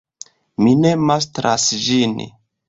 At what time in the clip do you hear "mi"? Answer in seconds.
0.63-0.71